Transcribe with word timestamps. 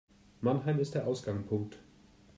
Mannheim 0.41 0.79
ist 0.79 0.95
der 0.95 1.05
Ausgangpunkt 1.05 1.77